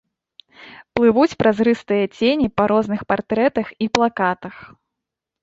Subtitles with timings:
[0.99, 4.55] Плывуць празрыстыя цені па розных партрэтах і плакатах.